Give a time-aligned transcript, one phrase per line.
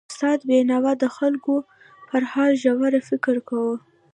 [0.11, 1.55] استاد بینوا د خلکو
[2.07, 3.75] پر حالت ژور فکر کاوه.